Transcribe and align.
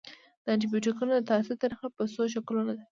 د 0.43 0.45
انټي 0.53 0.67
بیوټیکونو 0.71 1.11
د 1.15 1.21
تاثیر 1.29 1.57
طریقه 1.63 1.87
په 1.95 2.03
څو 2.13 2.21
شکلونو 2.33 2.71
ده. 2.77 2.79